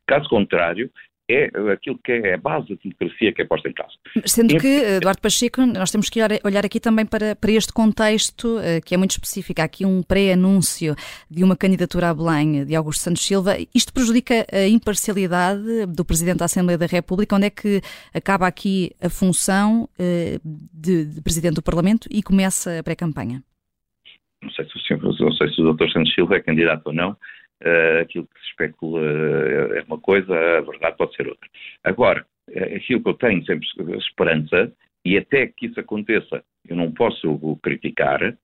Caso 0.08 0.30
contrário, 0.30 0.90
é 1.30 1.50
aquilo 1.72 1.98
que 2.04 2.12
é 2.12 2.36
a 2.36 2.38
base 2.38 2.70
da 2.70 2.76
democracia 2.84 3.34
que 3.34 3.42
é 3.42 3.46
posta 3.46 3.68
em 3.68 3.74
causa. 3.74 3.94
Sendo 4.26 4.58
que, 4.58 4.68
Eduardo 4.68 5.22
Pacheco, 5.22 5.66
nós 5.66 5.92
temos 5.92 6.10
que 6.10 6.20
olhar 6.44 6.66
aqui 6.66 6.80
também 6.80 7.06
para, 7.06 7.36
para 7.36 7.52
este 7.52 7.74
contexto 7.74 8.60
eh, 8.60 8.80
que 8.82 8.94
é 8.94 8.98
muito 8.98 9.12
específico. 9.12 9.60
Há 9.62 9.66
aqui 9.66 9.86
um 9.86 10.04
pré-anúncio 10.04 10.96
de 11.30 11.44
uma 11.44 11.56
candidatura 11.56 12.10
a 12.10 12.14
Belém 12.14 12.66
de 12.66 12.76
Augusto 12.76 13.02
Santos 13.02 13.26
Silva. 13.26 13.56
Isto 13.74 13.92
prejudica 13.92 14.46
a 14.52 14.68
imparcialidade 14.68 15.86
do 15.88 16.06
Presidente 16.06 16.38
da 16.38 16.46
Assembleia 16.46 16.78
da 16.78 16.86
República, 16.86 17.36
onde 17.36 17.48
é 17.48 17.50
que 17.50 17.82
acaba 18.14 18.46
aqui 18.46 18.92
a 19.02 19.10
função 19.10 19.90
eh, 19.98 20.40
de, 20.44 21.06
de 21.06 21.22
Presidente 21.22 21.56
do 21.56 21.64
Parlamento 21.64 22.08
e 22.12 22.22
começa 22.22 22.80
a 22.80 22.84
pré-campanha? 22.84 23.42
Não 24.44 24.52
sei, 24.52 24.66
se 24.66 24.94
o, 24.94 24.98
não 24.98 25.32
sei 25.32 25.50
se 25.50 25.62
o 25.62 25.74
Dr. 25.74 25.90
Santos 25.90 26.14
Silva 26.14 26.36
é 26.36 26.40
candidato 26.40 26.84
ou 26.86 26.94
não, 26.94 27.18
Uh, 27.64 28.02
aquilo 28.02 28.28
que 28.28 28.40
se 28.42 28.48
especula 28.50 29.00
uh, 29.00 29.74
é 29.74 29.82
uma 29.84 30.00
coisa, 30.00 30.34
a 30.34 30.62
verdade 30.62 30.98
pode 30.98 31.16
ser 31.16 31.28
outra. 31.28 31.50
Agora, 31.84 32.26
uh, 32.50 32.76
aquilo 32.76 33.02
que 33.02 33.10
eu 33.10 33.14
tenho 33.14 33.46
sempre 33.46 33.68
esperança, 33.98 34.72
e 35.06 35.18
até 35.18 35.48
que 35.48 35.68
isso 35.68 35.80
aconteça, 35.80 36.44
eu 36.68 36.76
não 36.76 36.92
posso 36.92 37.58
criticar, 37.64 38.36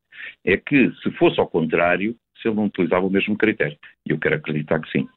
é 0.46 0.58
que 0.58 0.92
se 1.04 1.12
fosse 1.12 1.40
ao 1.40 1.48
contrário, 1.48 2.16
se 2.42 2.48
ele 2.48 2.56
não 2.56 2.66
utilizava 2.66 3.06
o 3.06 3.10
mesmo 3.10 3.38
critério. 3.38 3.78
E 4.08 4.12
eu 4.12 4.20
quero 4.20 4.36
acreditar 4.36 4.80
que 4.80 4.92
sim. 4.92 5.08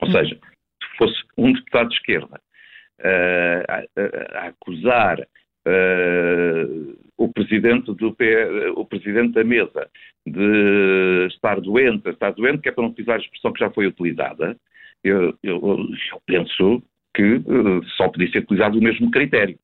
Ou 0.00 0.10
seja, 0.10 0.36
se 0.36 0.96
fosse 0.96 1.22
um 1.36 1.52
deputado 1.52 1.88
de 1.88 1.94
esquerda 1.96 2.40
a, 3.68 3.74
a, 3.74 4.38
a 4.38 4.46
acusar 4.48 5.26
uh, 5.66 6.98
o, 7.16 7.32
presidente 7.32 7.92
do 7.94 8.14
P, 8.14 8.70
o 8.76 8.84
presidente 8.84 9.32
da 9.32 9.44
mesa 9.44 9.88
de 10.26 11.26
estar 11.28 11.60
doente, 11.60 12.08
estar 12.08 12.32
doente, 12.32 12.62
que 12.62 12.68
é 12.68 12.72
para 12.72 12.82
não 12.82 12.90
utilizar 12.90 13.16
a 13.16 13.18
expressão 13.18 13.52
que 13.52 13.60
já 13.60 13.70
foi 13.70 13.86
utilizada, 13.86 14.56
eu, 15.02 15.36
eu, 15.42 15.60
eu 16.12 16.22
penso 16.24 16.82
que 17.14 17.36
uh, 17.36 17.84
só 17.96 18.08
podia 18.08 18.30
ser 18.30 18.38
utilizado 18.38 18.78
o 18.78 18.82
mesmo 18.82 19.10
critério. 19.10 19.58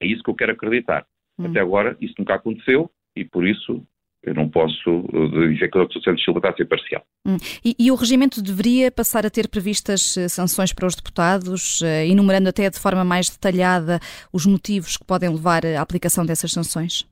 É 0.00 0.06
isso 0.06 0.22
que 0.22 0.30
eu 0.30 0.34
quero 0.34 0.52
acreditar. 0.52 1.06
Hum. 1.38 1.46
Até 1.46 1.60
agora 1.60 1.96
isso 2.00 2.14
nunca 2.18 2.34
aconteceu 2.34 2.90
e 3.14 3.24
por 3.24 3.46
isso 3.46 3.86
eu 4.26 4.34
não 4.34 4.48
posso 4.48 4.90
eh, 4.90 5.48
dizer 5.52 5.70
que 5.70 5.78
a 5.78 5.84
Dr. 5.84 6.00
Santos 6.02 6.24
Silva 6.24 6.40
está 6.40 6.50
a 6.50 6.56
ser 6.56 6.64
parcial. 6.64 7.02
Hum. 7.24 7.36
E, 7.64 7.76
e, 7.78 7.90
o 7.92 7.94
regimento 7.94 8.42
deveria 8.42 8.90
passar 8.90 9.24
a 9.24 9.30
ter 9.30 9.48
previstas 9.48 10.16
eh, 10.16 10.28
sanções 10.28 10.72
para 10.72 10.86
os 10.86 10.96
deputados, 10.96 11.80
eh, 11.82 12.08
enumerando 12.08 12.48
até 12.48 12.68
de 12.68 12.78
forma 12.78 13.04
mais 13.04 13.30
detalhada 13.30 14.00
os 14.32 14.44
motivos 14.44 14.96
que 14.96 15.04
podem 15.04 15.30
levar 15.30 15.64
à 15.64 15.80
aplicação 15.80 16.26
dessas 16.26 16.52
sanções? 16.52 17.08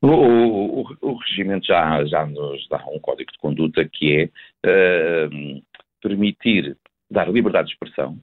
O, 0.00 0.08
o, 0.08 0.96
o 1.00 1.14
regimento 1.14 1.66
já, 1.66 2.04
já 2.04 2.24
nos 2.24 2.68
dá 2.68 2.84
um 2.86 3.00
código 3.00 3.32
de 3.32 3.38
conduta 3.38 3.84
que 3.84 4.30
é 4.64 5.26
uh, 5.26 5.62
permitir 6.02 6.76
dar 7.10 7.30
liberdade 7.30 7.68
de 7.68 7.74
expressão, 7.74 8.18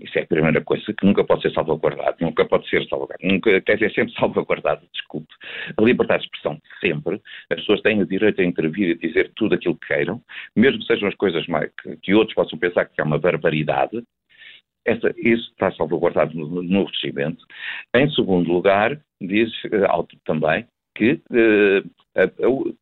isso 0.00 0.18
é 0.18 0.22
a 0.22 0.26
primeira 0.26 0.60
coisa, 0.62 0.84
que 0.92 1.06
nunca 1.06 1.24
pode 1.24 1.42
ser 1.42 1.52
salvaguardado, 1.52 2.16
nunca 2.20 2.44
pode 2.44 2.68
ser 2.68 2.86
salvaguardado, 2.88 3.32
nunca, 3.32 3.60
quer 3.60 3.74
dizer, 3.74 3.92
sempre 3.92 4.14
salvaguardado, 4.14 4.86
desculpe. 4.92 5.32
A 5.76 5.82
liberdade 5.82 6.22
de 6.22 6.26
expressão, 6.26 6.60
sempre. 6.80 7.20
As 7.50 7.60
pessoas 7.60 7.80
têm 7.82 8.00
o 8.00 8.06
direito 8.06 8.40
a 8.40 8.44
intervir 8.44 8.90
e 8.90 9.06
dizer 9.06 9.32
tudo 9.36 9.54
aquilo 9.54 9.76
que 9.76 9.88
queiram, 9.88 10.20
mesmo 10.56 10.80
que 10.80 10.86
sejam 10.86 11.08
as 11.08 11.14
coisas 11.14 11.46
mais, 11.46 11.70
que, 12.02 12.14
outros 12.14 12.34
possam 12.34 12.58
pensar 12.58 12.84
que 12.86 13.00
é 13.00 13.04
uma 13.04 13.18
barbaridade. 13.18 14.02
Essa, 14.84 15.12
isso 15.18 15.50
está 15.50 15.70
salvaguardado 15.72 16.36
no, 16.36 16.62
no 16.62 16.84
regimento. 16.84 17.44
Em 17.94 18.10
segundo 18.10 18.50
lugar, 18.50 18.98
diz 19.20 19.50
uh, 19.64 20.18
também 20.24 20.66
que 20.94 21.20
uh, 21.30 22.48
uh, 22.48 22.76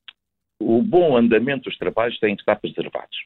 o 0.60 0.82
bom 0.82 1.16
andamento 1.16 1.68
dos 1.68 1.78
trabalhos 1.78 2.18
tem 2.18 2.34
que 2.34 2.42
estar 2.42 2.56
preservados. 2.56 3.16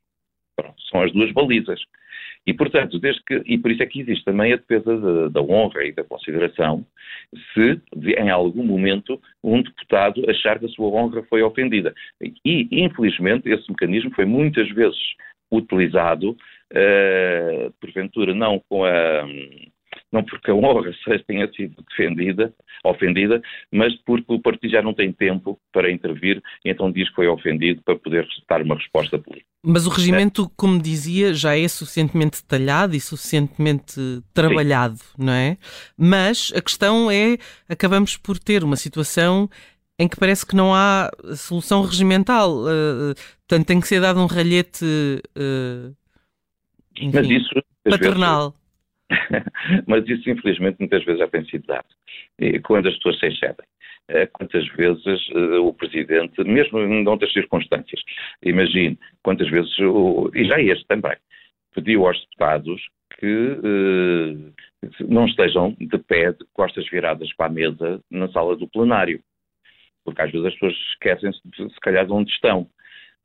Pronto, 0.57 0.81
são 0.91 1.03
as 1.03 1.13
duas 1.13 1.33
balizas. 1.33 1.81
E, 2.47 2.55
portanto, 2.55 2.99
desde 2.99 3.23
que, 3.25 3.43
e 3.47 3.59
por 3.59 3.71
isso 3.71 3.83
é 3.83 3.87
que 3.87 4.01
existe 4.01 4.25
também 4.25 4.53
a 4.53 4.57
defesa 4.57 4.97
de, 4.97 5.33
da 5.33 5.41
honra 5.43 5.85
e 5.85 5.93
da 5.93 6.03
consideração, 6.05 6.85
se 7.53 7.81
em 8.19 8.31
algum 8.31 8.65
momento 8.65 9.21
um 9.45 9.63
deputado 9.63 10.29
achar 10.29 10.59
que 10.59 10.67
a 10.67 10.71
sua 10.71 10.89
honra 10.89 11.23
foi 11.25 11.43
ofendida. 11.43 11.95
E, 12.45 12.69
infelizmente, 12.73 13.49
esse 13.49 13.69
mecanismo 13.71 14.11
foi 14.15 14.25
muitas 14.25 14.69
vezes 14.71 14.99
utilizado, 15.53 16.31
uh, 16.31 17.73
porventura 17.81 18.35
não 18.35 18.61
com 18.69 18.85
a 18.85 19.27
não 20.13 20.25
porque 20.25 20.51
a 20.51 20.55
honra 20.55 20.93
tenha 21.27 21.51
sido 21.53 21.85
defendida, 21.89 22.53
ofendida, 22.85 23.41
mas 23.71 23.95
porque 24.03 24.33
o 24.33 24.41
partido 24.41 24.71
já 24.71 24.83
não 24.83 24.95
tem 24.95 25.13
tempo 25.13 25.59
para 25.73 25.91
intervir, 25.91 26.43
então 26.65 26.91
diz 26.91 27.09
que 27.09 27.15
foi 27.15 27.29
ofendido 27.29 27.83
para 27.83 27.97
poder 27.97 28.27
dar 28.49 28.63
uma 28.63 28.77
resposta 28.77 29.19
política. 29.19 29.50
Mas 29.63 29.87
o 29.87 29.91
regimento, 29.91 30.45
é. 30.45 30.51
como 30.57 30.81
dizia, 30.81 31.35
já 31.35 31.57
é 31.57 31.69
suficientemente 31.69 32.43
detalhado 32.43 32.97
e 32.97 33.01
suficientemente 33.01 34.01
trabalhado, 34.33 34.97
Sim. 34.97 35.15
não 35.19 35.33
é? 35.33 35.59
Mas 35.97 36.51
a 36.57 36.63
questão 36.63 37.11
é, 37.11 37.37
acabamos 37.69 38.17
por 38.17 38.39
ter 38.39 38.65
uma 38.65 38.77
situação 38.77 39.51
em 39.99 40.09
que 40.09 40.17
parece 40.17 40.47
que 40.47 40.57
não 40.57 40.75
há 40.75 41.11
solução 41.37 41.83
regimental. 41.83 42.63
Uh, 42.63 43.15
portanto, 43.47 43.67
tem 43.67 43.81
que 43.81 43.87
ser 43.87 44.01
dado 44.01 44.19
um 44.19 44.25
ralhete 44.25 44.83
uh, 45.37 45.95
enfim, 46.99 47.35
isso, 47.35 47.51
paternal. 47.85 48.55
Mas 49.87 50.09
isso, 50.09 50.29
infelizmente, 50.31 50.77
muitas 50.79 51.05
vezes 51.05 51.21
já 51.21 51.29
tem 51.29 51.45
sido 51.47 51.67
dado. 51.67 51.87
E 52.39 52.61
quando 52.61 52.89
as 52.89 52.95
pessoas 52.97 53.19
se 53.19 53.27
excedem. 53.27 53.67
Eh, 54.09 54.27
quantas 54.27 54.67
vezes 54.71 55.29
uh, 55.29 55.65
o 55.65 55.73
Presidente, 55.73 56.43
mesmo 56.43 56.81
em 56.81 57.07
outras 57.07 57.33
circunstâncias, 57.33 58.01
imagine 58.43 58.99
quantas 59.23 59.49
vezes, 59.49 59.79
o, 59.79 60.31
e 60.35 60.45
já 60.45 60.61
este 60.61 60.85
também, 60.87 61.17
pediu 61.73 62.07
aos 62.07 62.21
deputados 62.21 62.83
que 63.19 63.27
uh, 63.27 64.53
não 65.09 65.27
estejam 65.27 65.77
de 65.79 65.99
pé, 65.99 66.33
de 66.33 66.45
costas 66.53 66.89
viradas 66.91 67.33
para 67.35 67.47
a 67.47 67.51
mesa 67.51 68.01
na 68.11 68.29
sala 68.33 68.57
do 68.57 68.67
plenário. 68.67 69.21
Porque 70.05 70.23
às 70.23 70.33
vezes 70.33 70.47
as 70.47 70.55
pessoas 70.55 70.75
esquecem-se, 70.93 71.41
se 71.57 71.81
calhar, 71.81 72.05
de 72.05 72.13
onde 72.13 72.33
estão. 72.33 72.67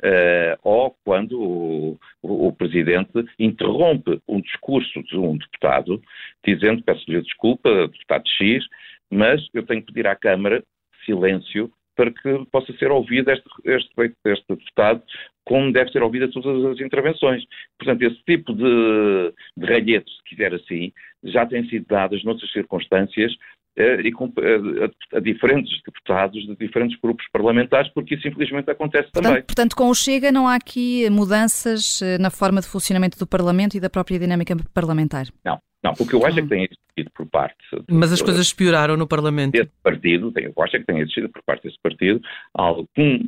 Uh, 0.03 0.59
ou 0.61 0.95
quando 1.05 1.41
o, 1.41 1.99
o, 2.21 2.47
o, 2.47 2.51
Presidente 2.53 3.25
interrompe 3.39 4.21
um 4.27 4.41
discurso 4.41 5.01
de 5.03 5.17
um 5.17 5.37
deputado, 5.37 6.01
dizendo, 6.45 6.83
peço-lhe 6.83 7.21
desculpa, 7.21 7.87
deputado 7.87 8.27
X, 8.27 8.65
mas 9.11 9.45
eu 9.53 9.65
tenho 9.65 9.81
que 9.81 9.93
pedir 9.93 10.07
à 10.07 10.15
Câmara 10.15 10.63
silêncio 11.05 11.71
para 11.95 12.11
que 12.11 12.45
possa 12.51 12.73
ser 12.77 12.91
ouvido 12.91 13.31
este, 13.31 13.47
este, 13.63 14.13
este 14.25 14.45
deputado 14.49 15.01
como 15.45 15.71
deve 15.71 15.91
ser 15.91 16.01
ouvida 16.01 16.27
todas 16.29 16.65
as 16.65 16.79
intervenções. 16.79 17.43
Portanto, 17.77 18.01
esse 18.01 18.21
tipo 18.23 18.51
de, 18.51 19.33
de 19.55 19.65
ralhetes, 19.65 20.11
se 20.17 20.23
quiser 20.23 20.53
assim, 20.53 20.91
já 21.23 21.45
tem 21.45 21.63
sido 21.69 21.85
dadas 21.85 22.23
noutras 22.23 22.51
circunstâncias 22.51 23.31
e 23.77 24.11
com, 24.11 24.31
eh, 24.37 24.85
a, 25.13 25.17
a, 25.17 25.19
diferentes 25.19 25.81
deputados 25.85 26.45
de 26.45 26.55
diferentes 26.55 26.97
grupos 26.99 27.25
parlamentares, 27.31 27.91
porque 27.93 28.15
isso 28.15 28.27
infelizmente 28.27 28.69
acontece 28.69 29.11
portanto, 29.11 29.23
também. 29.23 29.43
Portanto, 29.43 29.75
com 29.75 29.89
o 29.89 29.95
Chega 29.95 30.31
não 30.31 30.47
há 30.47 30.55
aqui 30.55 31.09
mudanças 31.09 32.01
eh, 32.01 32.17
na 32.17 32.29
forma 32.29 32.61
de 32.61 32.67
funcionamento 32.67 33.19
do 33.19 33.27
Parlamento 33.27 33.75
e 33.75 33.79
da 33.79 33.89
própria 33.89 34.17
dinâmica 34.17 34.55
parlamentar? 34.73 35.25
Não, 35.43 35.59
não. 35.83 35.91
O 35.99 36.07
que 36.07 36.13
eu 36.13 36.25
acho 36.25 36.39
é 36.39 36.41
que 36.41 36.47
tem 36.47 36.63
existido 36.63 37.11
por 37.13 37.25
parte... 37.25 37.57
Mas 37.89 38.13
as 38.13 38.21
coisas 38.21 38.53
pioraram 38.53 38.95
no 38.95 39.07
Parlamento? 39.07 39.51
Desse 39.51 39.71
partido, 39.83 40.31
eu 40.37 40.53
acho 40.63 40.77
é 40.77 40.79
que 40.79 40.85
tem 40.85 40.99
existido 40.99 41.29
por 41.29 41.43
parte 41.43 41.63
desse 41.63 41.79
partido 41.81 42.21
algum 42.53 43.19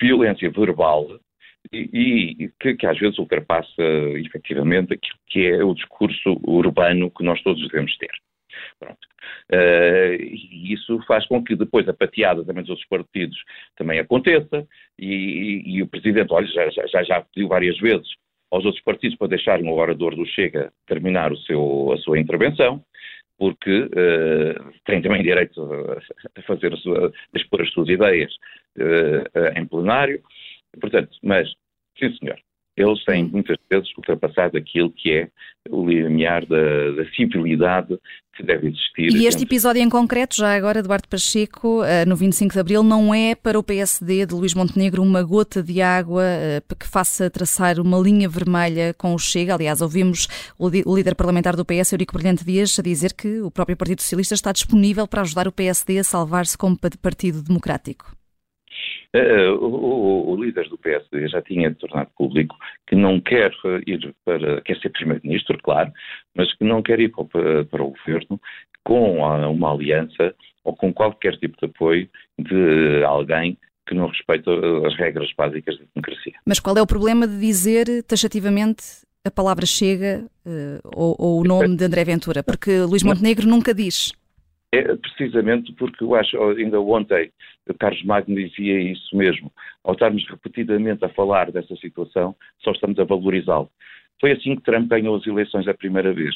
violência 0.00 0.50
verbal 0.50 1.08
e, 1.72 2.44
e 2.44 2.50
que, 2.60 2.74
que, 2.74 2.86
às 2.86 2.98
vezes 2.98 3.18
ultrapassa 3.18 3.82
efetivamente 4.14 4.94
aquilo 4.94 5.18
que 5.26 5.46
é 5.46 5.64
o 5.64 5.74
discurso 5.74 6.40
urbano 6.44 7.10
que 7.10 7.24
nós 7.24 7.42
todos 7.42 7.66
devemos 7.68 7.96
ter. 7.98 8.12
Pronto. 8.78 8.98
Uh, 9.52 10.20
e 10.20 10.72
isso 10.72 11.00
faz 11.06 11.26
com 11.26 11.42
que 11.42 11.56
depois 11.56 11.88
a 11.88 11.94
pateada 11.94 12.44
também 12.44 12.62
dos 12.62 12.70
outros 12.70 12.88
partidos 12.88 13.38
também 13.76 13.98
aconteça 13.98 14.66
e, 14.98 15.14
e, 15.14 15.76
e 15.76 15.82
o 15.82 15.88
Presidente, 15.88 16.32
olha, 16.32 16.46
já, 16.46 16.68
já, 16.86 17.02
já 17.02 17.20
pediu 17.22 17.48
várias 17.48 17.78
vezes 17.78 18.08
aos 18.50 18.64
outros 18.64 18.82
partidos 18.82 19.16
para 19.18 19.28
deixarem 19.28 19.68
o 19.68 19.74
orador 19.74 20.14
do 20.14 20.26
Chega 20.26 20.72
terminar 20.86 21.32
o 21.32 21.36
seu, 21.38 21.92
a 21.92 21.98
sua 21.98 22.18
intervenção, 22.18 22.82
porque 23.38 23.82
uh, 23.82 24.72
tem 24.84 25.02
também 25.02 25.22
direito 25.22 25.62
a 26.36 26.42
fazer 26.42 26.72
a, 26.72 26.76
sua, 26.76 27.08
a 27.08 27.38
expor 27.38 27.62
as 27.62 27.70
suas 27.72 27.88
ideias 27.88 28.32
uh, 28.78 29.58
em 29.58 29.66
plenário. 29.66 30.22
Portanto, 30.80 31.10
mas, 31.22 31.48
sim 31.98 32.14
senhor, 32.16 32.38
eles 32.76 33.02
têm 33.04 33.24
muitas 33.24 33.56
vezes 33.70 33.88
ultrapassado 33.96 34.56
aquilo 34.56 34.90
que 34.90 35.10
é 35.12 35.28
o 35.70 35.88
limiar 35.88 36.46
da, 36.46 36.92
da 36.92 37.10
civilidade 37.12 37.98
que 38.36 38.42
deve 38.42 38.68
existir. 38.68 39.12
E 39.14 39.26
este 39.26 39.44
episódio 39.44 39.80
em 39.80 39.88
concreto, 39.88 40.36
já 40.36 40.54
agora, 40.54 40.80
Eduardo 40.80 41.08
Pacheco, 41.08 41.82
eh, 41.82 42.04
no 42.04 42.14
25 42.14 42.52
de 42.52 42.60
Abril, 42.60 42.82
não 42.82 43.14
é 43.14 43.34
para 43.34 43.58
o 43.58 43.62
PSD 43.62 44.26
de 44.26 44.34
Luís 44.34 44.52
Montenegro 44.52 45.02
uma 45.02 45.22
gota 45.22 45.62
de 45.62 45.80
água 45.80 46.22
eh, 46.22 46.62
que 46.78 46.86
faça 46.86 47.30
traçar 47.30 47.80
uma 47.80 47.98
linha 47.98 48.28
vermelha 48.28 48.94
com 48.94 49.14
o 49.14 49.18
Chega. 49.18 49.54
Aliás, 49.54 49.80
ouvimos 49.80 50.28
o 50.58 50.68
líder 50.68 51.14
parlamentar 51.14 51.56
do 51.56 51.64
PS, 51.64 51.92
Eurico 51.92 52.12
Brilhante 52.12 52.44
Dias, 52.44 52.78
a 52.78 52.82
dizer 52.82 53.14
que 53.14 53.40
o 53.40 53.50
próprio 53.50 53.76
Partido 53.76 54.02
Socialista 54.02 54.34
está 54.34 54.52
disponível 54.52 55.08
para 55.08 55.22
ajudar 55.22 55.48
o 55.48 55.52
PSD 55.52 55.98
a 55.98 56.04
salvar-se 56.04 56.58
como 56.58 56.78
partido 56.78 57.42
democrático. 57.42 58.14
Uh, 59.14 59.54
o, 59.64 60.32
o, 60.32 60.42
líder 60.42 60.68
do 60.68 60.78
PSD 60.78 61.28
já 61.28 61.40
tinha 61.40 61.74
tornado 61.74 62.10
público 62.16 62.56
que 62.86 62.94
não 62.94 63.20
quer 63.20 63.52
ir 63.86 64.14
para, 64.24 64.60
quer 64.62 64.76
ser 64.78 64.90
primeiro-ministro, 64.90 65.58
claro, 65.62 65.92
mas 66.34 66.52
que 66.54 66.64
não 66.64 66.82
quer 66.82 67.00
ir 67.00 67.10
para, 67.10 67.64
para 67.64 67.82
o 67.82 67.90
governo 67.90 68.40
com 68.84 69.18
uma 69.18 69.72
aliança 69.72 70.34
ou 70.64 70.74
com 70.76 70.92
qualquer 70.92 71.36
tipo 71.38 71.56
de 71.58 71.66
apoio 71.66 72.08
de 72.38 73.02
alguém 73.04 73.56
que 73.86 73.94
não 73.94 74.08
respeita 74.08 74.50
as 74.86 74.96
regras 74.96 75.30
básicas 75.36 75.78
da 75.78 75.84
democracia. 75.94 76.34
Mas 76.44 76.60
qual 76.60 76.76
é 76.76 76.82
o 76.82 76.86
problema 76.86 77.26
de 77.26 77.38
dizer 77.38 77.86
taxativamente 78.02 78.82
a 79.24 79.30
palavra 79.30 79.64
chega 79.64 80.26
ou, 80.94 81.16
ou, 81.18 81.40
o 81.40 81.44
nome 81.44 81.76
de 81.76 81.84
André 81.84 82.04
Ventura? 82.04 82.42
Porque 82.42 82.80
Luís 82.80 83.02
Montenegro 83.02 83.46
nunca 83.46 83.72
diz. 83.72 84.12
É 84.72 84.82
precisamente 84.96 85.72
porque 85.74 86.02
eu 86.02 86.14
acho, 86.14 86.40
ainda 86.50 86.80
ontem, 86.80 87.30
Carlos 87.78 88.02
Magno 88.04 88.34
dizia 88.34 88.80
isso 88.80 89.16
mesmo. 89.16 89.50
Ao 89.84 89.92
estarmos 89.92 90.26
repetidamente 90.28 91.04
a 91.04 91.08
falar 91.08 91.50
dessa 91.52 91.74
situação, 91.76 92.34
só 92.62 92.72
estamos 92.72 92.98
a 92.98 93.04
valorizá-lo. 93.04 93.70
Foi 94.20 94.32
assim 94.32 94.56
que 94.56 94.62
Trump 94.62 94.88
ganhou 94.88 95.16
as 95.16 95.26
eleições 95.26 95.68
a 95.68 95.74
primeira 95.74 96.12
vez. 96.12 96.34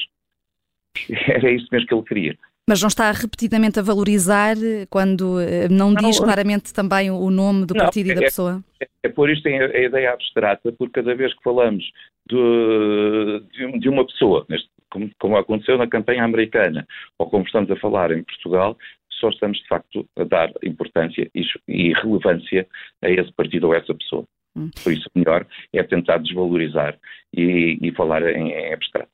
Era 1.28 1.50
isso 1.50 1.66
mesmo 1.70 1.86
que 1.86 1.94
ele 1.94 2.04
queria. 2.04 2.38
Mas 2.68 2.80
não 2.80 2.88
está 2.88 3.10
repetidamente 3.10 3.80
a 3.80 3.82
valorizar 3.82 4.54
quando 4.88 5.40
eh, 5.40 5.68
não, 5.68 5.90
não 5.90 6.08
diz 6.08 6.20
claramente 6.20 6.72
também 6.72 7.10
o 7.10 7.28
nome 7.28 7.66
do 7.66 7.74
não, 7.74 7.84
partido 7.84 8.10
e 8.10 8.14
da 8.14 8.20
é, 8.20 8.24
pessoa? 8.24 8.62
É, 8.80 8.86
é 9.02 9.08
por 9.08 9.28
isso 9.28 9.42
tem 9.42 9.60
a, 9.60 9.66
a, 9.66 9.80
ideia 9.80 10.12
abstrata, 10.12 10.70
porque 10.72 11.00
cada 11.00 11.14
vez 11.16 11.34
que 11.34 11.42
falamos 11.42 11.84
de, 12.28 13.42
de, 13.52 13.78
de 13.80 13.88
uma 13.88 14.06
pessoa, 14.06 14.46
neste 14.48 14.68
como, 14.90 15.10
como 15.18 15.36
aconteceu 15.36 15.78
na 15.78 15.88
campanha 15.88 16.24
americana, 16.24 16.86
ou 17.18 17.28
como 17.28 17.44
estamos 17.44 17.70
a 17.70 17.76
falar 17.76 18.10
em 18.10 18.22
Portugal, 18.22 18.76
só 19.20 19.28
estamos 19.28 19.58
de 19.58 19.68
facto 19.68 20.08
a 20.18 20.24
dar 20.24 20.50
importância 20.62 21.30
e, 21.34 21.42
e 21.68 21.92
relevância 21.92 22.66
a 23.02 23.10
esse 23.10 23.32
partido 23.32 23.66
ou 23.68 23.72
a 23.72 23.76
essa 23.76 23.94
pessoa. 23.94 24.24
Hum. 24.56 24.70
Por 24.82 24.92
isso, 24.92 25.08
melhor 25.14 25.46
é 25.72 25.82
tentar 25.82 26.18
desvalorizar 26.18 26.98
e, 27.32 27.78
e 27.80 27.92
falar 27.92 28.22
em, 28.22 28.50
em, 28.50 28.74
abstrato. 28.74 29.10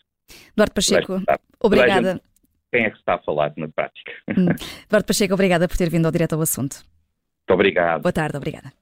Eduardo 0.52 0.75
Pacheco, 0.75 1.23
obrigada. 1.61 2.21
Quem 2.73 2.85
é 2.85 2.90
que 2.90 2.99
está 2.99 3.14
a 3.14 3.18
falar 3.18 3.52
na 3.56 3.68
prática? 3.68 4.12
Hum. 4.28 4.49
Eduardo 4.87 5.06
Pacheco, 5.06 5.35
obrigada 5.35 5.68
por 5.68 5.76
ter 5.76 5.90
vindo 5.90 6.06
ao 6.06 6.12
direto 6.12 6.35
ao 6.35 6.40
assunto. 6.40 6.76
Muito 6.76 7.54
obrigado. 7.54 8.02
Boa 8.02 8.12
tarde, 8.12 8.37
obrigada. 8.37 8.73